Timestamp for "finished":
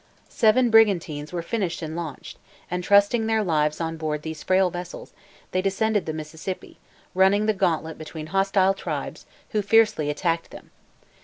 1.43-1.83